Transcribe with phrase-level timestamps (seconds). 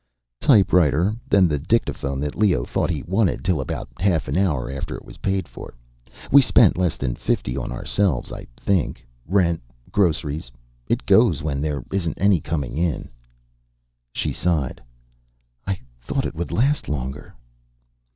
[0.39, 1.15] "Typewriter.
[1.29, 5.05] And the dictaphone that Leo thought he wanted, till about half an hour after it
[5.05, 5.75] was paid for.
[6.31, 9.05] We spent less than fifty on ourselves, I think.
[9.27, 9.61] Rent.
[9.91, 10.49] Groceries.
[10.87, 13.11] It goes, when there isn't any coming in."
[14.11, 14.81] She sighed.
[15.67, 17.35] "I thought it would last longer."